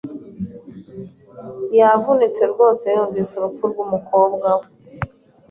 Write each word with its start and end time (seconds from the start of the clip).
Yavunitse 1.77 2.43
rwose 2.51 2.83
yumvise 2.95 3.31
urupfu 3.35 3.63
rwumukobwa 3.71 4.47
we. 4.59 4.65